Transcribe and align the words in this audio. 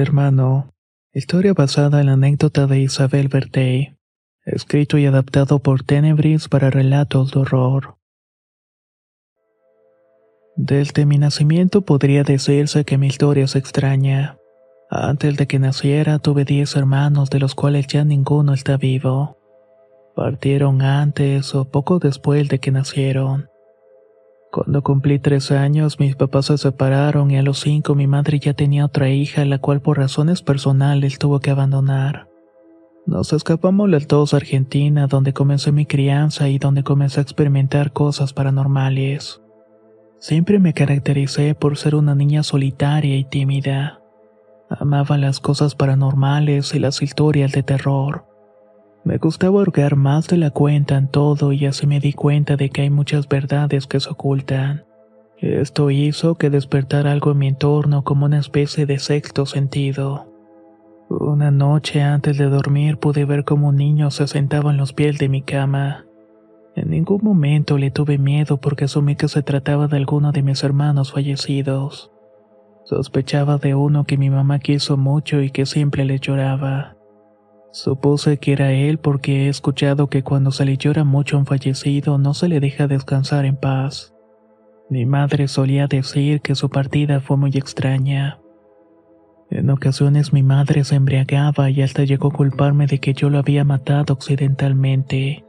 Hermano. 0.00 0.72
Historia 1.12 1.52
basada 1.54 2.00
en 2.00 2.06
la 2.06 2.12
anécdota 2.12 2.66
de 2.66 2.80
Isabel 2.80 3.28
Bertey. 3.28 3.96
Escrito 4.44 4.96
y 4.98 5.06
adaptado 5.06 5.58
por 5.58 5.82
Tenebris 5.82 6.48
para 6.48 6.70
relatos 6.70 7.32
de 7.32 7.40
horror. 7.40 7.96
Desde 10.56 11.06
mi 11.06 11.18
nacimiento 11.18 11.82
podría 11.82 12.22
decirse 12.22 12.84
que 12.84 12.98
mi 12.98 13.08
historia 13.08 13.44
es 13.44 13.56
extraña. 13.56 14.38
Antes 14.90 15.36
de 15.36 15.46
que 15.46 15.58
naciera 15.58 16.18
tuve 16.18 16.44
diez 16.44 16.76
hermanos 16.76 17.30
de 17.30 17.40
los 17.40 17.54
cuales 17.54 17.86
ya 17.88 18.04
ninguno 18.04 18.54
está 18.54 18.76
vivo. 18.76 19.36
Partieron 20.14 20.82
antes 20.82 21.54
o 21.54 21.64
poco 21.66 21.98
después 21.98 22.48
de 22.48 22.58
que 22.58 22.70
nacieron. 22.70 23.48
Cuando 24.50 24.82
cumplí 24.82 25.18
tres 25.18 25.50
años, 25.50 26.00
mis 26.00 26.16
papás 26.16 26.46
se 26.46 26.56
separaron 26.56 27.30
y 27.30 27.36
a 27.36 27.42
los 27.42 27.60
cinco 27.60 27.94
mi 27.94 28.06
madre 28.06 28.38
ya 28.38 28.54
tenía 28.54 28.86
otra 28.86 29.10
hija, 29.10 29.44
la 29.44 29.58
cual 29.58 29.82
por 29.82 29.98
razones 29.98 30.40
personales 30.40 31.18
tuvo 31.18 31.40
que 31.40 31.50
abandonar. 31.50 32.28
Nos 33.04 33.32
escapamos 33.32 33.88
los 33.88 34.06
dos 34.06 34.32
a 34.32 34.38
Argentina, 34.38 35.06
donde 35.06 35.32
comencé 35.32 35.72
mi 35.72 35.86
crianza 35.86 36.48
y 36.48 36.58
donde 36.58 36.82
comencé 36.82 37.20
a 37.20 37.22
experimentar 37.22 37.92
cosas 37.92 38.32
paranormales. 38.32 39.40
Siempre 40.18 40.58
me 40.58 40.74
caractericé 40.74 41.54
por 41.54 41.76
ser 41.76 41.94
una 41.94 42.14
niña 42.14 42.42
solitaria 42.42 43.16
y 43.16 43.24
tímida. 43.24 44.00
Amaba 44.68 45.16
las 45.16 45.40
cosas 45.40 45.74
paranormales 45.74 46.74
y 46.74 46.78
las 46.78 47.00
historias 47.02 47.52
de 47.52 47.62
terror. 47.62 48.27
Me 49.04 49.18
gustaba 49.18 49.60
hurgar 49.60 49.96
más 49.96 50.28
de 50.28 50.36
la 50.36 50.50
cuenta 50.50 50.96
en 50.96 51.08
todo 51.08 51.52
y 51.52 51.66
así 51.66 51.86
me 51.86 52.00
di 52.00 52.12
cuenta 52.12 52.56
de 52.56 52.70
que 52.70 52.82
hay 52.82 52.90
muchas 52.90 53.28
verdades 53.28 53.86
que 53.86 54.00
se 54.00 54.10
ocultan. 54.10 54.84
Esto 55.38 55.90
hizo 55.90 56.34
que 56.34 56.50
despertara 56.50 57.12
algo 57.12 57.30
en 57.30 57.38
mi 57.38 57.46
entorno 57.48 58.02
como 58.02 58.26
una 58.26 58.38
especie 58.38 58.86
de 58.86 58.98
sexto 58.98 59.46
sentido. 59.46 60.26
Una 61.08 61.50
noche 61.50 62.02
antes 62.02 62.36
de 62.36 62.50
dormir 62.50 62.98
pude 62.98 63.24
ver 63.24 63.44
como 63.44 63.68
un 63.68 63.76
niño 63.76 64.10
se 64.10 64.26
sentaba 64.26 64.72
en 64.72 64.76
los 64.76 64.92
pies 64.92 65.16
de 65.18 65.28
mi 65.28 65.42
cama. 65.42 66.04
En 66.74 66.90
ningún 66.90 67.20
momento 67.22 67.78
le 67.78 67.90
tuve 67.90 68.18
miedo 68.18 68.58
porque 68.58 68.84
asumí 68.84 69.16
que 69.16 69.28
se 69.28 69.42
trataba 69.42 69.88
de 69.88 69.96
alguno 69.96 70.32
de 70.32 70.42
mis 70.42 70.62
hermanos 70.62 71.12
fallecidos. 71.12 72.10
Sospechaba 72.84 73.58
de 73.58 73.74
uno 73.74 74.04
que 74.04 74.18
mi 74.18 74.28
mamá 74.28 74.58
quiso 74.58 74.96
mucho 74.96 75.40
y 75.40 75.50
que 75.50 75.66
siempre 75.66 76.04
le 76.04 76.18
lloraba. 76.18 76.97
Supuse 77.70 78.38
que 78.38 78.52
era 78.52 78.72
él 78.72 78.98
porque 78.98 79.46
he 79.46 79.48
escuchado 79.48 80.08
que 80.08 80.22
cuando 80.22 80.52
se 80.52 80.64
le 80.64 80.76
llora 80.76 81.04
mucho 81.04 81.36
a 81.36 81.40
un 81.40 81.46
fallecido 81.46 82.18
no 82.18 82.34
se 82.34 82.48
le 82.48 82.60
deja 82.60 82.86
descansar 82.86 83.44
en 83.44 83.56
paz. 83.56 84.14
Mi 84.90 85.04
madre 85.04 85.48
solía 85.48 85.86
decir 85.86 86.40
que 86.40 86.54
su 86.54 86.70
partida 86.70 87.20
fue 87.20 87.36
muy 87.36 87.50
extraña. 87.54 88.40
En 89.50 89.70
ocasiones 89.70 90.32
mi 90.32 90.42
madre 90.42 90.84
se 90.84 90.96
embriagaba 90.96 91.70
y 91.70 91.82
hasta 91.82 92.04
llegó 92.04 92.28
a 92.28 92.32
culparme 92.32 92.86
de 92.86 92.98
que 92.98 93.12
yo 93.12 93.28
lo 93.28 93.38
había 93.38 93.64
matado 93.64 94.14
accidentalmente. 94.14 95.44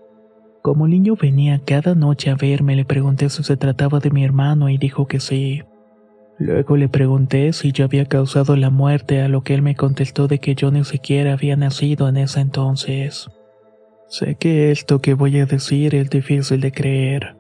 Como 0.62 0.88
niño 0.88 1.16
venía 1.16 1.62
cada 1.66 1.96
noche 1.96 2.30
a 2.30 2.36
verme, 2.36 2.76
le 2.76 2.84
pregunté 2.84 3.30
si 3.30 3.44
se 3.44 3.56
trataba 3.56 4.00
de 4.00 4.12
mi 4.12 4.26
hermano 4.26 4.70
y 4.70 4.78
dijo 4.78 5.08
que 5.08 5.22
sí. 5.22 5.64
Luego 6.40 6.78
le 6.78 6.88
pregunté 6.88 7.52
si 7.52 7.74
yo 7.74 7.84
había 7.84 8.06
causado 8.06 8.56
la 8.56 8.70
muerte, 8.70 9.22
a 9.22 9.28
lo 9.28 9.44
que 9.44 9.54
él 9.54 9.62
me 9.62 9.76
contestó 9.76 10.30
de 10.30 10.40
que 10.40 10.56
yo 10.56 10.72
ni 10.72 10.86
siquiera 10.86 11.34
había 11.34 11.58
nacido 11.58 12.08
en 12.08 12.16
ese 12.16 12.40
entonces. 12.40 13.30
Sé 14.08 14.36
que 14.36 14.72
esto 14.72 15.02
que 15.02 15.14
voy 15.14 15.38
a 15.40 15.46
decir 15.46 15.94
es 15.96 16.10
difícil 16.10 16.62
de 16.62 16.72
creer, 16.72 17.36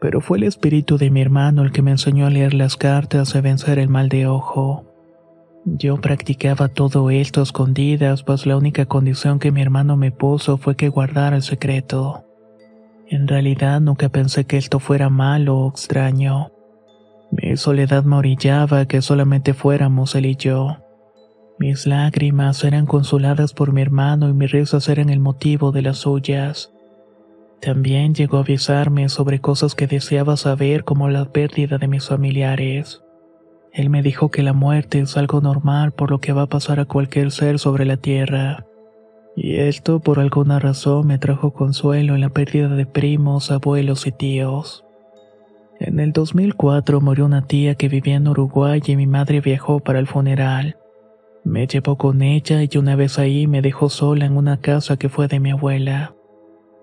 pero 0.00 0.20
fue 0.20 0.38
el 0.38 0.44
espíritu 0.44 0.98
de 0.98 1.10
mi 1.10 1.20
hermano 1.20 1.62
el 1.62 1.72
que 1.72 1.82
me 1.82 1.90
enseñó 1.90 2.26
a 2.26 2.30
leer 2.30 2.54
las 2.54 2.76
cartas 2.76 3.34
y 3.34 3.38
a 3.38 3.40
vencer 3.40 3.80
el 3.80 3.88
mal 3.88 4.08
de 4.08 4.28
ojo. 4.28 4.84
Yo 5.64 6.00
practicaba 6.00 6.68
todo 6.68 7.10
esto 7.10 7.40
a 7.40 7.42
escondidas, 7.42 8.22
pues 8.22 8.46
la 8.46 8.56
única 8.56 8.86
condición 8.86 9.40
que 9.40 9.50
mi 9.50 9.62
hermano 9.62 9.96
me 9.96 10.12
puso 10.12 10.58
fue 10.58 10.76
que 10.76 10.88
guardara 10.90 11.36
el 11.36 11.42
secreto. 11.42 12.24
En 13.08 13.26
realidad 13.26 13.80
nunca 13.80 14.08
pensé 14.10 14.44
que 14.44 14.58
esto 14.58 14.78
fuera 14.78 15.08
malo 15.08 15.58
o 15.58 15.70
extraño. 15.70 16.53
Mi 17.30 17.56
soledad 17.56 18.04
me 18.04 18.16
orillaba 18.16 18.86
que 18.86 19.02
solamente 19.02 19.54
fuéramos 19.54 20.14
él 20.14 20.26
y 20.26 20.36
yo. 20.36 20.78
Mis 21.58 21.86
lágrimas 21.86 22.64
eran 22.64 22.86
consoladas 22.86 23.52
por 23.52 23.72
mi 23.72 23.82
hermano 23.82 24.28
y 24.28 24.32
mis 24.32 24.50
risas 24.50 24.88
eran 24.88 25.08
el 25.08 25.20
motivo 25.20 25.72
de 25.72 25.82
las 25.82 25.98
suyas. 25.98 26.72
También 27.60 28.14
llegó 28.14 28.38
a 28.38 28.40
avisarme 28.40 29.08
sobre 29.08 29.40
cosas 29.40 29.74
que 29.74 29.86
deseaba 29.86 30.36
saber 30.36 30.84
como 30.84 31.08
la 31.08 31.26
pérdida 31.26 31.78
de 31.78 31.88
mis 31.88 32.08
familiares. 32.08 33.02
Él 33.72 33.88
me 33.88 34.02
dijo 34.02 34.30
que 34.30 34.42
la 34.42 34.52
muerte 34.52 35.00
es 35.00 35.16
algo 35.16 35.40
normal 35.40 35.92
por 35.92 36.10
lo 36.10 36.20
que 36.20 36.32
va 36.32 36.42
a 36.42 36.48
pasar 36.48 36.78
a 36.78 36.84
cualquier 36.84 37.30
ser 37.30 37.58
sobre 37.58 37.84
la 37.84 37.96
tierra. 37.96 38.66
Y 39.36 39.56
esto 39.56 40.00
por 40.00 40.20
alguna 40.20 40.58
razón 40.58 41.06
me 41.06 41.18
trajo 41.18 41.52
consuelo 41.52 42.14
en 42.14 42.20
la 42.20 42.28
pérdida 42.28 42.68
de 42.68 42.86
primos, 42.86 43.50
abuelos 43.50 44.06
y 44.06 44.12
tíos. 44.12 44.84
En 45.86 46.00
el 46.00 46.12
2004 46.14 47.02
murió 47.02 47.26
una 47.26 47.46
tía 47.46 47.74
que 47.74 47.90
vivía 47.90 48.14
en 48.14 48.26
Uruguay 48.26 48.80
y 48.86 48.96
mi 48.96 49.06
madre 49.06 49.42
viajó 49.42 49.80
para 49.80 49.98
el 49.98 50.06
funeral. 50.06 50.78
Me 51.44 51.66
llevó 51.66 51.98
con 51.98 52.22
ella 52.22 52.62
y 52.62 52.78
una 52.78 52.96
vez 52.96 53.18
ahí 53.18 53.46
me 53.46 53.60
dejó 53.60 53.90
sola 53.90 54.24
en 54.24 54.38
una 54.38 54.56
casa 54.56 54.96
que 54.96 55.10
fue 55.10 55.28
de 55.28 55.40
mi 55.40 55.50
abuela. 55.50 56.14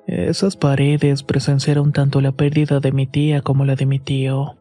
Esas 0.06 0.56
paredes 0.56 1.24
presenciaron 1.24 1.94
tanto 1.94 2.22
la 2.22 2.32
pérdida 2.32 2.80
de 2.80 2.92
mi 2.92 3.08
tía 3.08 3.42
como 3.42 3.66
la 3.66 3.76
de 3.76 3.88
mi 3.88 3.98
tío. 3.98 4.58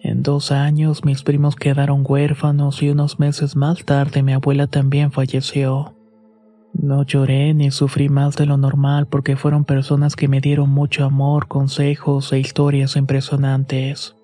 En 0.00 0.24
dos 0.24 0.50
años 0.50 1.04
mis 1.04 1.22
primos 1.22 1.54
quedaron 1.54 2.02
huérfanos 2.04 2.82
y 2.82 2.90
unos 2.90 3.20
meses 3.20 3.54
más 3.54 3.84
tarde 3.84 4.24
mi 4.24 4.32
abuela 4.32 4.66
también 4.66 5.12
falleció. 5.12 5.95
No 6.78 7.04
lloré 7.04 7.54
ni 7.54 7.70
sufrí 7.70 8.08
más 8.08 8.36
de 8.36 8.44
lo 8.44 8.58
normal 8.58 9.06
porque 9.06 9.36
fueron 9.36 9.64
personas 9.64 10.14
que 10.14 10.28
me 10.28 10.40
dieron 10.40 10.68
mucho 10.68 11.04
amor, 11.04 11.48
consejos 11.48 12.32
e 12.32 12.38
historias 12.38 12.96
impresionantes. 12.96 14.14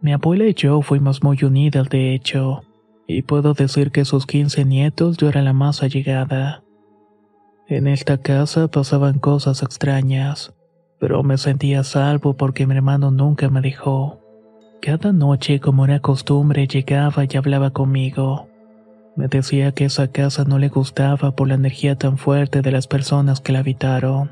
Mi 0.00 0.12
abuela 0.12 0.46
y 0.46 0.54
yo 0.54 0.80
fuimos 0.82 1.22
muy 1.22 1.38
unidas, 1.42 1.88
de 1.88 2.14
hecho, 2.14 2.62
y 3.06 3.22
puedo 3.22 3.54
decir 3.54 3.90
que 3.90 4.04
sus 4.04 4.24
15 4.24 4.64
nietos 4.64 5.16
yo 5.16 5.28
era 5.28 5.42
la 5.42 5.52
más 5.52 5.82
allegada. 5.82 6.62
En 7.66 7.86
esta 7.86 8.18
casa 8.18 8.68
pasaban 8.68 9.18
cosas 9.18 9.62
extrañas, 9.62 10.54
pero 11.00 11.22
me 11.22 11.38
sentía 11.38 11.82
salvo 11.82 12.34
porque 12.34 12.66
mi 12.66 12.76
hermano 12.76 13.10
nunca 13.10 13.48
me 13.48 13.60
dejó. 13.60 14.20
Cada 14.80 15.12
noche, 15.12 15.60
como 15.60 15.84
era 15.84 16.00
costumbre, 16.00 16.66
llegaba 16.66 17.24
y 17.24 17.36
hablaba 17.36 17.70
conmigo. 17.70 18.49
Me 19.20 19.28
decía 19.28 19.72
que 19.72 19.84
esa 19.84 20.08
casa 20.08 20.44
no 20.44 20.58
le 20.58 20.70
gustaba 20.70 21.32
por 21.32 21.46
la 21.46 21.52
energía 21.52 21.94
tan 21.94 22.16
fuerte 22.16 22.62
de 22.62 22.72
las 22.72 22.86
personas 22.86 23.42
que 23.42 23.52
la 23.52 23.58
habitaron. 23.58 24.30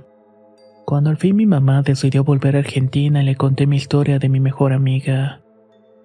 Cuando 0.86 1.10
al 1.10 1.18
fin 1.18 1.36
mi 1.36 1.44
mamá 1.44 1.82
decidió 1.82 2.24
volver 2.24 2.56
a 2.56 2.60
Argentina, 2.60 3.22
le 3.22 3.36
conté 3.36 3.66
mi 3.66 3.76
historia 3.76 4.18
de 4.18 4.30
mi 4.30 4.40
mejor 4.40 4.72
amiga. 4.72 5.42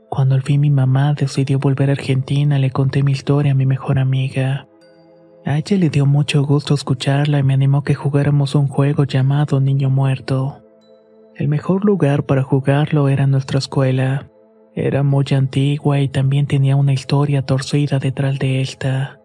Cuando 0.09 0.35
al 0.35 0.41
fin 0.41 0.59
mi 0.59 0.69
mamá 0.69 1.13
decidió 1.13 1.59
volver 1.59 1.91
a 1.91 1.94
Argentina, 1.94 2.59
le 2.59 2.71
conté 2.71 3.03
mi 3.03 3.13
historia 3.13 3.53
a 3.53 3.56
mi 3.56 3.65
mejor 3.65 4.00
amiga. 4.00 4.68
A 5.45 5.57
ella 5.57 5.77
le 5.77 5.89
dio 5.89 6.06
mucho 6.06 6.44
gusto 6.44 6.74
escucharla 6.74 7.39
y 7.39 7.44
me 7.44 7.53
animó 7.53 7.86
que 7.86 7.95
jugáramos 7.95 8.53
un 8.53 8.68
juego 8.68 9.06
llamado 9.06 9.62
Niño 9.62 9.89
Muerto. 9.91 10.62
El 11.38 11.47
mejor 11.47 11.86
lugar 11.86 12.24
para 12.25 12.44
jugarlo 12.44 13.07
era 13.07 13.27
nuestra 13.27 13.59
escuela. 13.59 14.27
Era 14.75 15.04
muy 15.04 15.25
antigua 15.36 16.00
y 16.00 16.08
también 16.08 16.48
tenía 16.48 16.75
una 16.75 16.94
historia 16.94 17.44
torcida 17.44 18.00
detrás 18.00 18.40
de 18.40 18.62
esta. 18.62 19.20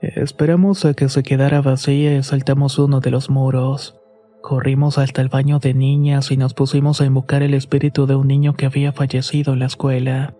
Esperamos 0.00 0.84
a 0.84 0.94
que 0.94 1.08
se 1.08 1.24
quedara 1.24 1.60
vacía 1.60 2.16
y 2.16 2.22
saltamos 2.22 2.78
uno 2.78 3.00
de 3.00 3.10
los 3.10 3.28
muros. 3.28 3.96
Corrimos 4.40 4.96
hasta 4.98 5.20
el 5.20 5.28
baño 5.28 5.58
de 5.58 5.74
niñas 5.74 6.30
y 6.30 6.36
nos 6.36 6.54
pusimos 6.54 7.00
a 7.00 7.06
invocar 7.06 7.42
el 7.42 7.54
espíritu 7.54 8.06
de 8.06 8.14
un 8.14 8.28
niño 8.28 8.54
que 8.54 8.66
había 8.66 8.92
fallecido 8.92 9.52
en 9.52 9.58
la 9.58 9.66
escuela. 9.66 10.34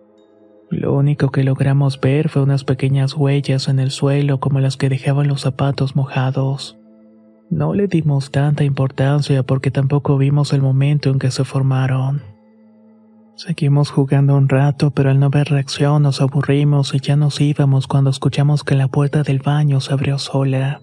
Lo 0.70 0.94
único 0.94 1.30
que 1.30 1.42
logramos 1.42 2.00
ver 2.00 2.28
fue 2.28 2.42
unas 2.42 2.62
pequeñas 2.62 3.14
huellas 3.14 3.68
en 3.68 3.80
el 3.80 3.90
suelo 3.90 4.38
como 4.38 4.60
las 4.60 4.76
que 4.76 4.88
dejaban 4.88 5.26
los 5.26 5.40
zapatos 5.40 5.96
mojados. 5.96 6.78
No 7.50 7.74
le 7.74 7.88
dimos 7.88 8.30
tanta 8.30 8.62
importancia 8.62 9.42
porque 9.42 9.72
tampoco 9.72 10.18
vimos 10.18 10.52
el 10.52 10.62
momento 10.62 11.10
en 11.10 11.18
que 11.18 11.30
se 11.30 11.44
formaron. 11.44 12.22
Seguimos 13.38 13.92
jugando 13.92 14.34
un 14.36 14.48
rato, 14.48 14.90
pero 14.90 15.10
al 15.10 15.20
no 15.20 15.30
ver 15.30 15.48
reacción 15.48 16.02
nos 16.02 16.20
aburrimos 16.20 16.92
y 16.92 16.98
ya 16.98 17.14
nos 17.14 17.40
íbamos 17.40 17.86
cuando 17.86 18.10
escuchamos 18.10 18.64
que 18.64 18.74
la 18.74 18.88
puerta 18.88 19.22
del 19.22 19.38
baño 19.38 19.80
se 19.80 19.92
abrió 19.92 20.18
sola. 20.18 20.80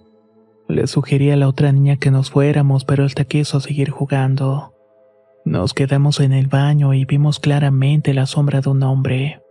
Le 0.66 0.86
sugerí 0.86 1.30
a 1.30 1.36
la 1.36 1.48
otra 1.48 1.70
niña 1.70 1.96
que 1.96 2.10
nos 2.10 2.30
fuéramos, 2.30 2.86
pero 2.86 3.04
él 3.04 3.14
te 3.14 3.26
quiso 3.26 3.60
seguir 3.60 3.90
jugando. 3.90 4.72
Nos 5.44 5.74
quedamos 5.74 6.18
en 6.18 6.32
el 6.32 6.46
baño 6.46 6.94
y 6.94 7.04
vimos 7.04 7.40
claramente 7.40 8.14
la 8.14 8.24
sombra 8.24 8.62
de 8.62 8.70
un 8.70 8.82
hombre. 8.84 9.42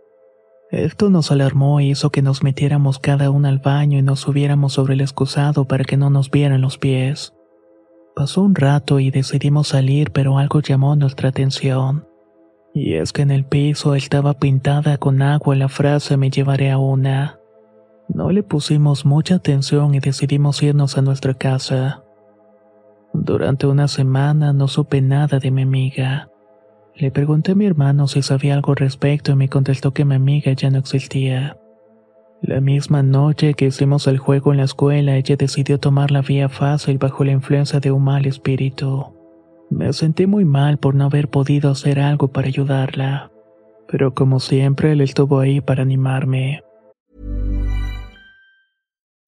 Esto 0.72 1.08
nos 1.08 1.30
alarmó 1.30 1.80
y 1.80 1.90
hizo 1.90 2.10
que 2.10 2.22
nos 2.22 2.42
metiéramos 2.42 2.98
cada 2.98 3.30
uno 3.30 3.46
al 3.46 3.60
baño 3.60 4.00
y 4.00 4.02
nos 4.02 4.18
subiéramos 4.18 4.72
sobre 4.72 4.94
el 4.94 5.00
excusado 5.00 5.64
para 5.64 5.84
que 5.84 5.96
no 5.96 6.10
nos 6.10 6.28
vieran 6.32 6.60
los 6.60 6.76
pies. 6.76 7.32
Pasó 8.16 8.42
un 8.42 8.56
rato 8.56 8.98
y 8.98 9.12
decidimos 9.12 9.68
salir, 9.68 10.10
pero 10.10 10.38
algo 10.38 10.58
llamó 10.58 10.96
nuestra 10.96 11.28
atención. 11.28 12.04
Y 12.76 12.96
es 12.96 13.14
que 13.14 13.22
en 13.22 13.30
el 13.30 13.46
piso 13.46 13.94
estaba 13.94 14.34
pintada 14.34 14.98
con 14.98 15.22
agua 15.22 15.56
la 15.56 15.70
frase 15.70 16.18
me 16.18 16.28
llevaré 16.28 16.70
a 16.70 16.76
una. 16.76 17.40
No 18.06 18.30
le 18.30 18.42
pusimos 18.42 19.06
mucha 19.06 19.36
atención 19.36 19.94
y 19.94 20.00
decidimos 20.00 20.62
irnos 20.62 20.98
a 20.98 21.00
nuestra 21.00 21.32
casa. 21.32 22.02
Durante 23.14 23.66
una 23.66 23.88
semana 23.88 24.52
no 24.52 24.68
supe 24.68 25.00
nada 25.00 25.38
de 25.38 25.50
mi 25.50 25.62
amiga. 25.62 26.28
Le 26.94 27.10
pregunté 27.10 27.52
a 27.52 27.54
mi 27.54 27.64
hermano 27.64 28.08
si 28.08 28.20
sabía 28.20 28.52
algo 28.52 28.72
al 28.72 28.76
respecto 28.76 29.32
y 29.32 29.36
me 29.36 29.48
contestó 29.48 29.94
que 29.94 30.04
mi 30.04 30.16
amiga 30.16 30.52
ya 30.52 30.68
no 30.68 30.76
existía. 30.76 31.56
La 32.42 32.60
misma 32.60 33.02
noche 33.02 33.54
que 33.54 33.68
hicimos 33.68 34.06
el 34.06 34.18
juego 34.18 34.52
en 34.52 34.58
la 34.58 34.64
escuela, 34.64 35.16
ella 35.16 35.36
decidió 35.36 35.80
tomar 35.80 36.10
la 36.10 36.20
vía 36.20 36.50
fácil 36.50 36.98
bajo 36.98 37.24
la 37.24 37.32
influencia 37.32 37.80
de 37.80 37.90
un 37.90 38.04
mal 38.04 38.26
espíritu. 38.26 39.15
Me 39.70 39.92
sentí 39.92 40.26
muy 40.26 40.44
mal 40.44 40.78
por 40.78 40.94
no 40.94 41.06
haber 41.06 41.28
podido 41.28 41.70
hacer 41.70 41.98
algo 41.98 42.28
para 42.28 42.46
ayudarla, 42.46 43.30
pero 43.88 44.14
como 44.14 44.38
siempre 44.38 44.92
él 44.92 45.00
estuvo 45.00 45.40
ahí 45.40 45.60
para 45.60 45.82
animarme. 45.82 46.62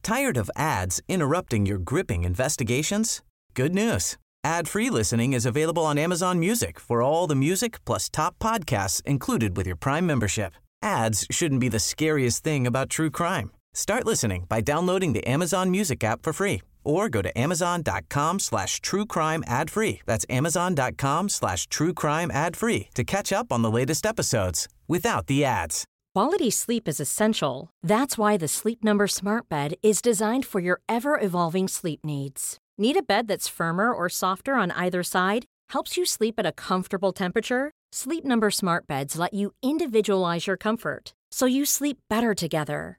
Tired 0.03 0.39
of 0.39 0.49
ads 0.57 1.03
interrupting 1.09 1.67
your 1.67 1.79
gripping 1.79 2.25
investigations? 2.25 3.23
Good 3.55 3.75
news. 3.75 4.17
Ad-free 4.45 4.89
listening 4.89 5.35
is 5.35 5.45
available 5.45 5.85
on 5.85 5.99
Amazon 5.99 6.39
Music 6.39 6.79
for 6.79 7.03
all 7.03 7.27
the 7.27 7.35
music 7.35 7.85
plus 7.85 8.09
top 8.09 8.39
podcasts 8.39 9.03
included 9.05 9.57
with 9.57 9.67
your 9.67 9.77
Prime 9.77 10.07
membership. 10.07 10.55
Ads 10.83 11.27
shouldn't 11.31 11.61
be 11.61 11.69
the 11.69 11.81
scariest 11.81 12.45
thing 12.45 12.67
about 12.67 12.89
true 12.89 13.11
crime. 13.11 13.51
Start 13.75 14.07
listening 14.07 14.47
by 14.49 14.61
downloading 14.61 15.13
the 15.13 15.27
Amazon 15.29 15.71
Music 15.71 16.03
app 16.05 16.23
for 16.23 16.33
free 16.33 16.63
or 16.85 17.09
go 17.09 17.23
to 17.23 17.39
amazon.com 17.39 18.39
slash 18.39 18.81
true 18.81 19.07
crime 19.07 19.45
ad 19.47 19.71
free. 19.71 20.01
That's 20.07 20.27
amazon.com 20.31 21.29
slash 21.29 21.67
true 21.69 21.93
crime 21.95 22.31
ad 22.31 22.57
free 22.57 22.89
to 22.95 23.05
catch 23.05 23.33
up 23.33 23.53
on 23.53 23.63
the 23.63 23.71
latest 23.71 24.07
episodes 24.07 24.69
without 24.87 25.27
the 25.27 25.45
ads. 25.45 25.85
Quality 26.15 26.51
sleep 26.51 26.89
is 26.89 27.01
essential. 27.01 27.71
That's 27.83 28.19
why 28.19 28.37
the 28.37 28.49
Sleep 28.49 28.83
Number 28.83 29.07
Smart 29.07 29.49
Bed 29.49 29.75
is 29.83 30.03
designed 30.03 30.47
for 30.47 30.59
your 30.59 30.81
ever 30.89 31.21
evolving 31.21 31.69
sleep 31.69 32.01
needs. 32.05 32.59
Need 32.77 32.97
a 32.97 33.03
bed 33.03 33.29
that's 33.29 33.47
firmer 33.49 33.93
or 33.93 34.09
softer 34.09 34.55
on 34.55 34.71
either 34.73 35.03
side? 35.03 35.45
Helps 35.71 35.97
you 35.97 36.05
sleep 36.05 36.35
at 36.39 36.47
a 36.47 36.53
comfortable 36.53 37.13
temperature? 37.13 37.71
Sleep 37.93 38.25
Number 38.25 38.51
Smart 38.51 38.87
Beds 38.87 39.17
let 39.19 39.33
you 39.33 39.53
individualize 39.63 40.47
your 40.47 40.57
comfort 40.57 41.15
so 41.31 41.47
you 41.47 41.65
sleep 41.65 41.99
better 42.09 42.35
together. 42.35 42.99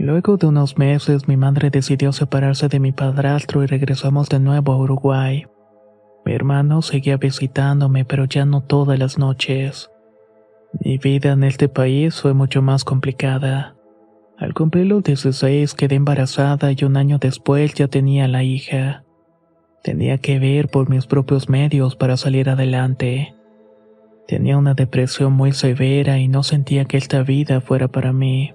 Luego 0.00 0.38
de 0.38 0.46
unos 0.46 0.78
meses, 0.78 1.28
mi 1.28 1.36
madre 1.36 1.68
decidió 1.68 2.10
separarse 2.14 2.68
de 2.68 2.80
mi 2.80 2.90
padrastro 2.90 3.62
y 3.62 3.66
regresamos 3.66 4.30
de 4.30 4.40
nuevo 4.40 4.72
a 4.72 4.78
Uruguay. 4.78 5.46
Mi 6.24 6.32
hermano 6.32 6.80
seguía 6.80 7.18
visitándome, 7.18 8.06
pero 8.06 8.24
ya 8.24 8.46
no 8.46 8.62
todas 8.62 8.98
las 8.98 9.18
noches. 9.18 9.90
Mi 10.82 10.96
vida 10.96 11.32
en 11.32 11.44
este 11.44 11.68
país 11.68 12.18
fue 12.18 12.32
mucho 12.32 12.62
más 12.62 12.82
complicada. 12.82 13.76
Al 14.38 14.54
cumplir 14.54 14.86
los 14.86 15.04
16 15.04 15.74
quedé 15.74 15.96
embarazada 15.96 16.72
y 16.72 16.82
un 16.82 16.96
año 16.96 17.18
después 17.18 17.74
ya 17.74 17.86
tenía 17.86 18.26
la 18.26 18.42
hija. 18.42 19.04
Tenía 19.82 20.16
que 20.16 20.38
ver 20.38 20.68
por 20.68 20.88
mis 20.88 21.06
propios 21.06 21.50
medios 21.50 21.94
para 21.94 22.16
salir 22.16 22.48
adelante. 22.48 23.34
Tenía 24.26 24.56
una 24.56 24.72
depresión 24.72 25.34
muy 25.34 25.52
severa 25.52 26.16
y 26.16 26.26
no 26.26 26.42
sentía 26.42 26.86
que 26.86 26.96
esta 26.96 27.22
vida 27.22 27.60
fuera 27.60 27.88
para 27.88 28.14
mí. 28.14 28.54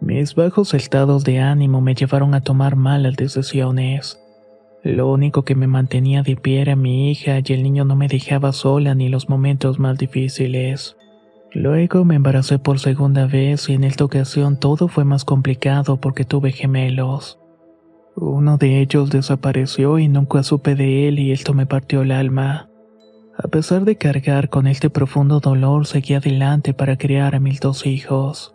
Mis 0.00 0.34
bajos 0.34 0.72
estados 0.72 1.24
de 1.24 1.40
ánimo 1.40 1.82
me 1.82 1.94
llevaron 1.94 2.34
a 2.34 2.40
tomar 2.40 2.74
malas 2.74 3.16
decisiones. 3.16 4.18
Lo 4.82 5.12
único 5.12 5.44
que 5.44 5.54
me 5.54 5.66
mantenía 5.66 6.22
de 6.22 6.36
pie 6.36 6.62
era 6.62 6.74
mi 6.74 7.10
hija 7.10 7.38
y 7.44 7.52
el 7.52 7.62
niño 7.62 7.84
no 7.84 7.96
me 7.96 8.08
dejaba 8.08 8.52
sola 8.52 8.94
ni 8.94 9.10
los 9.10 9.28
momentos 9.28 9.78
más 9.78 9.98
difíciles. 9.98 10.96
Luego 11.52 12.06
me 12.06 12.14
embaracé 12.14 12.58
por 12.58 12.78
segunda 12.78 13.26
vez 13.26 13.68
y 13.68 13.74
en 13.74 13.84
esta 13.84 14.04
ocasión 14.04 14.58
todo 14.58 14.88
fue 14.88 15.04
más 15.04 15.26
complicado 15.26 16.00
porque 16.00 16.24
tuve 16.24 16.52
gemelos. 16.52 17.38
Uno 18.16 18.56
de 18.56 18.80
ellos 18.80 19.10
desapareció 19.10 19.98
y 19.98 20.08
nunca 20.08 20.42
supe 20.42 20.76
de 20.76 21.08
él 21.08 21.18
y 21.18 21.32
esto 21.32 21.52
me 21.52 21.66
partió 21.66 22.00
el 22.00 22.12
alma. 22.12 22.70
A 23.36 23.48
pesar 23.48 23.84
de 23.84 23.96
cargar 23.96 24.48
con 24.48 24.66
este 24.66 24.88
profundo 24.88 25.40
dolor, 25.40 25.86
seguí 25.86 26.14
adelante 26.14 26.72
para 26.72 26.96
criar 26.96 27.34
a 27.34 27.40
mis 27.40 27.60
dos 27.60 27.84
hijos. 27.84 28.54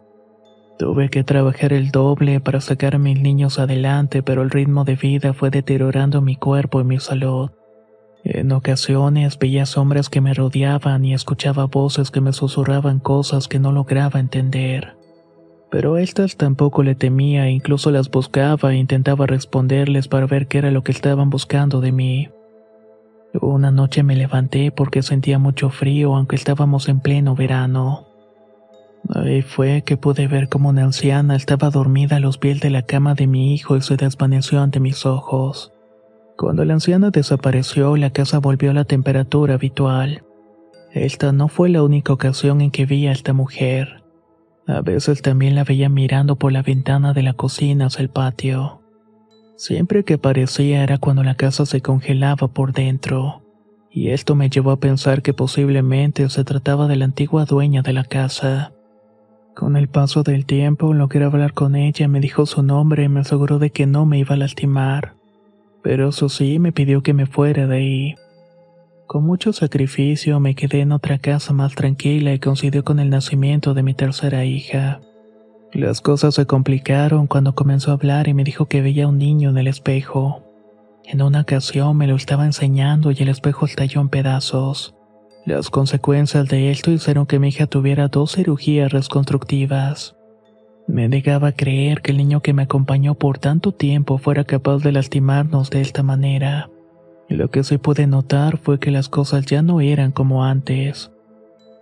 Tuve 0.78 1.10
que 1.10 1.24
trabajar 1.24 1.72
el 1.72 1.92
doble 1.92 2.42
para 2.42 2.60
sacar 2.60 2.96
a 2.96 3.00
mis 3.00 3.20
niños 3.20 3.60
adelante, 3.60 4.22
pero 4.22 4.42
el 4.42 4.50
ritmo 4.50 4.84
de 4.84 4.96
vida 4.96 5.34
fue 5.34 5.50
deteriorando 5.50 6.22
mi 6.22 6.36
cuerpo 6.36 6.82
y 6.82 6.84
mi 6.84 7.00
salud. 7.00 7.50
En 8.26 8.52
ocasiones 8.52 9.40
veía 9.40 9.66
sombras 9.66 10.10
que 10.10 10.20
me 10.20 10.34
rodeaban 10.34 11.06
y 11.06 11.14
escuchaba 11.14 11.66
voces 11.66 12.12
que 12.12 12.22
me 12.22 12.34
susurraban 12.34 13.00
cosas 13.00 13.48
que 13.48 13.60
no 13.60 13.72
lograba 13.72 14.20
entender. 14.20 14.98
Pero 15.70 15.96
a 15.96 16.02
estas 16.02 16.36
tampoco 16.36 16.84
le 16.84 16.96
temía 16.96 17.50
incluso 17.50 17.92
las 17.92 18.10
buscaba 18.10 18.74
e 18.74 18.78
intentaba 18.78 19.28
responderles 19.28 20.08
para 20.08 20.26
ver 20.26 20.48
qué 20.48 20.58
era 20.58 20.72
lo 20.72 20.84
que 20.84 20.92
estaban 20.92 21.30
buscando 21.30 21.82
de 21.82 21.92
mí. 21.92 22.30
Una 23.42 23.72
noche 23.72 24.04
me 24.04 24.16
levanté 24.16 24.72
porque 24.72 25.04
sentía 25.04 25.40
mucho 25.40 25.70
frío 25.70 26.16
aunque 26.16 26.36
estábamos 26.36 26.90
en 26.90 27.00
pleno 27.00 27.36
verano. 27.36 28.08
Ahí 29.14 29.44
fue 29.44 29.84
que 29.84 29.98
pude 29.98 30.28
ver 30.28 30.50
como 30.50 30.70
una 30.70 30.84
anciana 30.84 31.36
estaba 31.36 31.70
dormida 31.70 32.16
a 32.16 32.20
los 32.20 32.38
pies 32.38 32.60
de 32.60 32.72
la 32.72 32.82
cama 32.82 33.14
de 33.14 33.28
mi 33.28 33.54
hijo 33.54 33.78
y 33.78 33.82
se 33.82 33.98
desvaneció 33.98 34.62
ante 34.62 34.80
mis 34.80 35.06
ojos. 35.06 35.72
Cuando 36.38 36.66
la 36.66 36.74
anciana 36.74 37.12
desapareció, 37.12 37.96
la 37.98 38.10
casa 38.10 38.40
volvió 38.40 38.72
a 38.72 38.74
la 38.74 38.86
temperatura 38.86 39.54
habitual. 39.54 40.24
Esta 40.92 41.32
no 41.32 41.50
fue 41.50 41.70
la 41.70 41.84
única 41.84 42.14
ocasión 42.14 42.62
en 42.62 42.72
que 42.72 42.86
vi 42.86 43.08
a 43.08 43.12
esta 43.12 43.34
mujer. 43.34 44.04
A 44.68 44.82
veces 44.82 45.22
también 45.22 45.54
la 45.54 45.64
veía 45.64 45.90
mirando 45.90 46.38
por 46.38 46.52
la 46.52 46.64
ventana 46.64 47.14
de 47.14 47.22
la 47.22 47.34
cocina 47.34 47.86
hacia 47.86 48.02
el 48.02 48.10
patio. 48.10 48.82
Siempre 49.56 50.04
que 50.04 50.16
aparecía 50.16 50.84
era 50.84 50.98
cuando 50.98 51.24
la 51.24 51.36
casa 51.36 51.66
se 51.66 51.82
congelaba 51.82 52.48
por 52.48 52.74
dentro, 52.74 53.44
y 53.90 54.10
esto 54.10 54.36
me 54.36 54.50
llevó 54.50 54.72
a 54.72 54.80
pensar 54.80 55.22
que 55.22 55.34
posiblemente 55.34 56.28
se 56.30 56.44
trataba 56.44 56.88
de 56.88 56.98
la 56.98 57.06
antigua 57.06 57.46
dueña 57.46 57.82
de 57.82 57.94
la 57.94 58.04
casa. 58.04 58.74
Con 59.56 59.78
el 59.78 59.88
paso 59.88 60.22
del 60.22 60.46
tiempo 60.46 60.94
logré 60.94 61.24
hablar 61.24 61.54
con 61.54 61.78
ella, 61.78 62.10
me 62.10 62.20
dijo 62.20 62.46
su 62.46 62.62
nombre 62.62 63.06
y 63.06 63.10
me 63.10 63.22
aseguró 63.22 63.58
de 63.58 63.70
que 63.70 63.86
no 63.86 64.06
me 64.06 64.20
iba 64.20 64.36
a 64.36 64.38
lastimar. 64.38 65.14
Pero 65.82 66.10
eso 66.10 66.28
sí, 66.28 66.60
me 66.60 66.74
pidió 66.74 67.02
que 67.02 67.14
me 67.14 67.26
fuera 67.26 67.66
de 67.66 67.78
ahí. 67.78 68.16
Con 69.08 69.24
mucho 69.24 69.54
sacrificio 69.54 70.42
me 70.42 70.56
quedé 70.56 70.82
en 70.82 70.92
otra 70.92 71.20
casa 71.20 71.54
más 71.54 71.74
tranquila 71.74 72.34
y 72.34 72.40
coincidió 72.40 72.84
con 72.84 73.00
el 73.00 73.10
nacimiento 73.10 73.74
de 73.74 73.84
mi 73.84 73.94
tercera 73.94 74.44
hija. 74.44 75.00
Las 75.72 76.02
cosas 76.02 76.36
se 76.36 76.46
complicaron 76.46 77.28
cuando 77.28 77.56
comenzó 77.56 77.92
a 77.92 77.94
hablar 77.94 78.28
y 78.28 78.34
me 78.34 78.44
dijo 78.44 78.66
que 78.66 78.82
veía 78.82 79.08
un 79.08 79.18
niño 79.18 79.52
en 79.52 79.58
el 79.58 79.68
espejo. 79.68 80.44
En 81.06 81.22
una 81.22 81.42
ocasión 81.42 81.96
me 81.96 82.08
lo 82.08 82.16
estaba 82.16 82.46
enseñando 82.46 83.12
y 83.12 83.18
el 83.20 83.30
espejo 83.30 83.66
estalló 83.66 84.02
en 84.02 84.10
pedazos. 84.10 84.95
Las 85.46 85.70
consecuencias 85.70 86.48
de 86.48 86.72
esto 86.72 86.90
hicieron 86.90 87.28
que 87.28 87.38
mi 87.38 87.50
hija 87.50 87.68
tuviera 87.68 88.08
dos 88.08 88.32
cirugías 88.32 88.92
reconstructivas. 88.92 90.16
Me 90.88 91.08
negaba 91.08 91.50
a 91.50 91.52
creer 91.52 92.02
que 92.02 92.12
el 92.12 92.18
niño 92.18 92.42
que 92.42 92.54
me 92.54 92.64
acompañó 92.64 93.14
por 93.14 93.38
tanto 93.38 93.72
tiempo 93.72 94.18
fuera 94.18 94.44
capaz 94.44 94.80
de 94.80 94.92
lastimarnos 94.92 95.70
de 95.70 95.82
esta 95.82 96.02
manera. 96.02 96.72
Lo 97.30 97.52
que 97.52 97.64
se 97.64 97.78
pude 97.78 98.08
notar 98.08 98.58
fue 98.58 98.80
que 98.80 98.90
las 98.90 99.08
cosas 99.08 99.46
ya 99.46 99.62
no 99.62 99.82
eran 99.82 100.12
como 100.12 100.44
antes. 100.44 101.12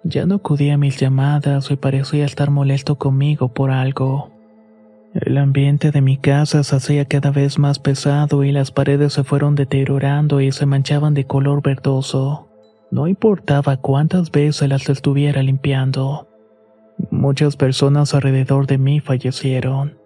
Ya 0.03 0.25
no 0.25 0.36
acudía 0.36 0.74
a 0.74 0.77
mis 0.77 1.00
llamadas 1.00 1.72
y 1.72 1.77
parecía 1.77 2.25
estar 2.25 2.51
molesto 2.51 2.96
conmigo 2.98 3.53
por 3.53 3.72
algo. 3.72 4.29
El 5.13 5.38
ambiente 5.38 5.91
de 5.91 6.01
mi 6.01 6.17
casa 6.17 6.63
se 6.63 6.75
hacía 6.75 7.05
cada 7.05 7.32
vez 7.32 7.58
más 7.58 7.79
pesado 7.79 8.43
y 8.43 8.51
las 8.51 8.72
paredes 8.72 9.13
se 9.13 9.24
fueron 9.24 9.55
deteriorando 9.55 10.41
y 10.41 10.51
se 10.51 10.65
manchaban 10.65 11.13
de 11.13 11.25
color 11.27 11.62
verdoso. 11.62 12.50
No 12.94 13.08
importaba 13.08 13.78
cuántas 13.78 14.30
veces 14.30 14.70
las 14.70 14.88
estuviera 14.88 15.42
limpiando. 15.42 16.28
Muchas 17.10 17.56
personas 17.56 18.14
alrededor 18.14 18.68
de 18.68 18.78
mí 18.78 19.00
fallecieron. 19.00 19.98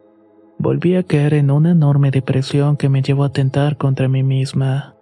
Volví 0.58 0.96
a 0.96 1.03
caer 1.03 1.34
en 1.34 1.51
una 1.51 1.72
enorme 1.72 2.12
depresión 2.12 2.77
que 2.77 2.88
me 2.88 3.01
llevó 3.01 3.25
a 3.25 3.34
tentar 3.34 3.75
contra 3.75 4.08
mí 4.08 4.24
misma. 4.24 4.96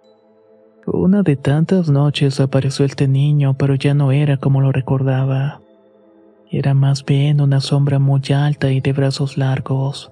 Una 0.84 1.22
de 1.22 1.36
tantas 1.36 1.88
noches 1.88 2.40
apareció 2.40 2.84
este 2.84 3.06
niño, 3.06 3.54
pero 3.56 3.76
ya 3.76 3.94
no 3.94 4.10
era 4.10 4.36
como 4.36 4.60
lo 4.60 4.72
recordaba. 4.72 5.60
Era 6.50 6.74
más 6.74 7.04
bien 7.04 7.40
una 7.40 7.60
sombra 7.60 8.00
muy 8.00 8.20
alta 8.34 8.72
y 8.72 8.80
de 8.80 8.92
brazos 8.94 9.38
largos. 9.38 10.10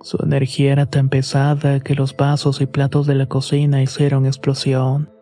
Su 0.00 0.16
energía 0.22 0.72
era 0.72 0.86
tan 0.86 1.10
pesada 1.10 1.80
que 1.80 1.94
los 1.94 2.16
vasos 2.16 2.62
y 2.62 2.66
platos 2.66 3.06
de 3.06 3.14
la 3.14 3.26
cocina 3.26 3.82
hicieron 3.82 4.24
explosión. 4.24 5.13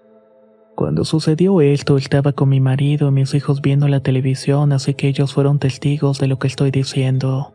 Cuando 0.83 1.05
sucedió 1.05 1.61
esto, 1.61 1.97
estaba 1.97 2.33
con 2.33 2.49
mi 2.49 2.59
marido 2.59 3.07
y 3.07 3.13
mis 3.13 3.35
hijos 3.35 3.63
viendo 3.63 3.87
la 3.87 4.01
televisión, 4.01 4.73
así 4.73 4.95
que 4.95 5.07
ellos 5.07 5.33
fueron 5.33 5.61
testigos 5.61 6.19
de 6.19 6.27
lo 6.27 6.41
que 6.41 6.49
estoy 6.49 6.73
diciendo. 6.73 7.55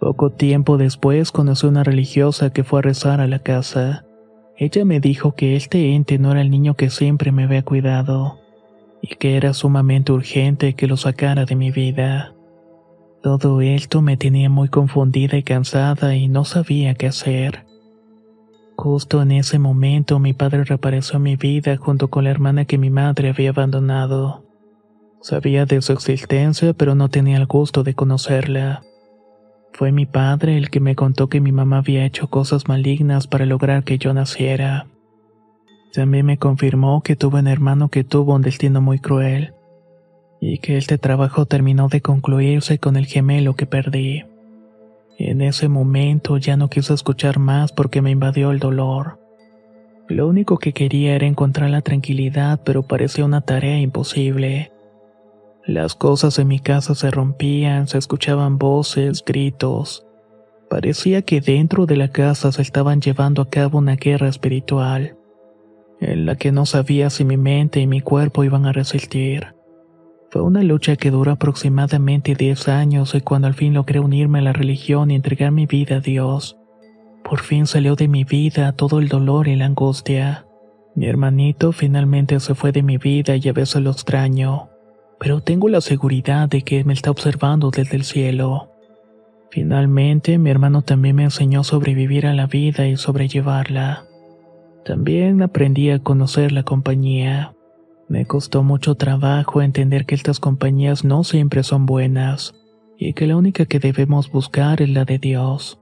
Poco 0.00 0.30
tiempo 0.30 0.76
después 0.76 1.30
conocí 1.30 1.68
una 1.68 1.84
religiosa 1.84 2.50
que 2.50 2.64
fue 2.64 2.80
a 2.80 2.82
rezar 2.82 3.20
a 3.20 3.28
la 3.28 3.38
casa. 3.38 4.04
Ella 4.56 4.84
me 4.84 4.98
dijo 4.98 5.36
que 5.36 5.54
este 5.54 5.94
ente 5.94 6.18
no 6.18 6.32
era 6.32 6.40
el 6.40 6.50
niño 6.50 6.74
que 6.74 6.90
siempre 6.90 7.30
me 7.30 7.44
había 7.44 7.62
cuidado 7.62 8.40
y 9.00 9.14
que 9.14 9.36
era 9.36 9.54
sumamente 9.54 10.10
urgente 10.10 10.74
que 10.74 10.88
lo 10.88 10.96
sacara 10.96 11.44
de 11.44 11.54
mi 11.54 11.70
vida. 11.70 12.34
Todo 13.22 13.60
esto 13.60 14.02
me 14.02 14.16
tenía 14.16 14.50
muy 14.50 14.68
confundida 14.68 15.36
y 15.36 15.44
cansada 15.44 16.16
y 16.16 16.26
no 16.26 16.44
sabía 16.44 16.94
qué 16.94 17.06
hacer. 17.06 17.69
Justo 18.80 19.20
en 19.20 19.32
ese 19.32 19.58
momento 19.58 20.18
mi 20.20 20.32
padre 20.32 20.64
reapareció 20.64 21.18
en 21.18 21.24
mi 21.24 21.36
vida 21.36 21.76
junto 21.76 22.08
con 22.08 22.24
la 22.24 22.30
hermana 22.30 22.64
que 22.64 22.78
mi 22.78 22.88
madre 22.88 23.28
había 23.28 23.50
abandonado. 23.50 24.42
Sabía 25.20 25.66
de 25.66 25.82
su 25.82 25.92
existencia 25.92 26.72
pero 26.72 26.94
no 26.94 27.10
tenía 27.10 27.36
el 27.36 27.44
gusto 27.44 27.82
de 27.82 27.92
conocerla. 27.92 28.80
Fue 29.74 29.92
mi 29.92 30.06
padre 30.06 30.56
el 30.56 30.70
que 30.70 30.80
me 30.80 30.96
contó 30.96 31.28
que 31.28 31.42
mi 31.42 31.52
mamá 31.52 31.76
había 31.76 32.06
hecho 32.06 32.28
cosas 32.28 32.68
malignas 32.68 33.26
para 33.26 33.44
lograr 33.44 33.84
que 33.84 33.98
yo 33.98 34.14
naciera. 34.14 34.86
También 35.92 36.24
me 36.24 36.38
confirmó 36.38 37.02
que 37.02 37.16
tuve 37.16 37.40
un 37.40 37.48
hermano 37.48 37.90
que 37.90 38.02
tuvo 38.02 38.34
un 38.34 38.40
destino 38.40 38.80
muy 38.80 38.98
cruel 38.98 39.52
y 40.40 40.56
que 40.56 40.78
este 40.78 40.96
trabajo 40.96 41.44
terminó 41.44 41.88
de 41.88 42.00
concluirse 42.00 42.78
con 42.78 42.96
el 42.96 43.04
gemelo 43.04 43.56
que 43.56 43.66
perdí. 43.66 44.24
En 45.22 45.42
ese 45.42 45.68
momento 45.68 46.38
ya 46.38 46.56
no 46.56 46.70
quise 46.70 46.94
escuchar 46.94 47.38
más 47.38 47.72
porque 47.72 48.00
me 48.00 48.10
invadió 48.10 48.52
el 48.52 48.58
dolor. 48.58 49.20
Lo 50.08 50.26
único 50.26 50.56
que 50.56 50.72
quería 50.72 51.14
era 51.14 51.26
encontrar 51.26 51.68
la 51.68 51.82
tranquilidad, 51.82 52.60
pero 52.64 52.84
parecía 52.84 53.26
una 53.26 53.42
tarea 53.42 53.78
imposible. 53.78 54.72
Las 55.66 55.94
cosas 55.94 56.38
en 56.38 56.48
mi 56.48 56.58
casa 56.58 56.94
se 56.94 57.10
rompían, 57.10 57.86
se 57.86 57.98
escuchaban 57.98 58.56
voces, 58.56 59.22
gritos. 59.22 60.06
Parecía 60.70 61.20
que 61.20 61.42
dentro 61.42 61.84
de 61.84 61.96
la 61.96 62.08
casa 62.08 62.50
se 62.50 62.62
estaban 62.62 63.02
llevando 63.02 63.42
a 63.42 63.50
cabo 63.50 63.76
una 63.76 63.96
guerra 63.96 64.28
espiritual 64.28 65.18
en 66.00 66.24
la 66.24 66.36
que 66.36 66.50
no 66.50 66.64
sabía 66.64 67.10
si 67.10 67.26
mi 67.26 67.36
mente 67.36 67.78
y 67.80 67.86
mi 67.86 68.00
cuerpo 68.00 68.42
iban 68.42 68.64
a 68.64 68.72
resistir. 68.72 69.54
Fue 70.30 70.42
una 70.42 70.62
lucha 70.62 70.94
que 70.94 71.10
duró 71.10 71.32
aproximadamente 71.32 72.36
10 72.36 72.68
años 72.68 73.16
y 73.16 73.20
cuando 73.20 73.48
al 73.48 73.54
fin 73.54 73.74
logré 73.74 73.98
unirme 73.98 74.38
a 74.38 74.42
la 74.42 74.52
religión 74.52 75.10
y 75.10 75.16
entregar 75.16 75.50
mi 75.50 75.66
vida 75.66 75.96
a 75.96 76.00
Dios, 76.00 76.56
por 77.24 77.40
fin 77.40 77.66
salió 77.66 77.96
de 77.96 78.06
mi 78.06 78.22
vida 78.22 78.72
todo 78.72 79.00
el 79.00 79.08
dolor 79.08 79.48
y 79.48 79.56
la 79.56 79.66
angustia. 79.66 80.46
Mi 80.94 81.06
hermanito 81.06 81.72
finalmente 81.72 82.38
se 82.38 82.54
fue 82.54 82.70
de 82.70 82.82
mi 82.82 82.96
vida 82.96 83.36
y 83.36 83.48
a 83.48 83.52
veces 83.52 83.82
lo 83.82 83.90
extraño, 83.90 84.68
pero 85.18 85.40
tengo 85.40 85.68
la 85.68 85.80
seguridad 85.80 86.48
de 86.48 86.62
que 86.62 86.84
me 86.84 86.92
está 86.92 87.10
observando 87.10 87.70
desde 87.70 87.96
el 87.96 88.04
cielo. 88.04 88.70
Finalmente, 89.50 90.38
mi 90.38 90.50
hermano 90.50 90.82
también 90.82 91.16
me 91.16 91.24
enseñó 91.24 91.60
a 91.60 91.64
sobrevivir 91.64 92.26
a 92.26 92.34
la 92.34 92.46
vida 92.46 92.86
y 92.86 92.96
sobrellevarla. 92.96 94.04
También 94.84 95.42
aprendí 95.42 95.90
a 95.90 95.98
conocer 95.98 96.52
la 96.52 96.62
compañía. 96.62 97.52
Me 98.10 98.26
costó 98.26 98.64
mucho 98.64 98.96
trabajo 98.96 99.62
entender 99.62 100.04
que 100.04 100.16
estas 100.16 100.40
compañías 100.40 101.04
no 101.04 101.22
siempre 101.22 101.62
son 101.62 101.86
buenas 101.86 102.56
y 102.98 103.12
que 103.12 103.28
la 103.28 103.36
única 103.36 103.66
que 103.66 103.78
debemos 103.78 104.32
buscar 104.32 104.82
es 104.82 104.90
la 104.90 105.04
de 105.04 105.20
Dios. 105.20 105.78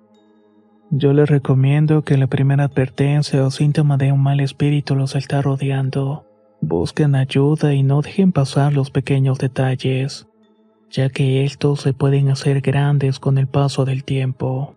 Yo 0.91 1.15
les 1.15 1.27
recomiendo 1.27 2.03
que 2.03 2.19
la 2.19 2.27
primera 2.27 2.65
advertencia 2.65 3.47
o 3.47 3.51
síntoma 3.51 3.97
de 3.97 4.13
un 4.13 4.23
mal 4.23 4.41
espíritu 4.41 4.95
los 4.95 5.17
está 5.17 5.41
rodeando, 5.41 6.27
busquen 6.61 7.15
ayuda 7.15 7.73
y 7.73 7.83
no 7.83 8.03
dejen 8.03 8.33
pasar 8.33 8.75
los 8.75 8.91
pequeños 8.91 9.39
detalles, 9.39 10.29
ya 10.91 11.09
que 11.09 11.45
estos 11.45 11.81
se 11.81 11.95
pueden 11.95 12.29
hacer 12.29 12.61
grandes 12.61 13.21
con 13.21 13.39
el 13.39 13.47
paso 13.47 13.87
del 13.87 14.05
tiempo. 14.05 14.77